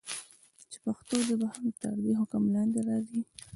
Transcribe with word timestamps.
چې 0.71 0.77
پښتو 0.85 1.15
ژبه 1.27 1.47
هم 1.55 1.65
تر 1.81 1.95
دي 2.03 2.11
حکم 2.19 2.43
لاندي 2.53 2.81
راځي. 2.87 3.21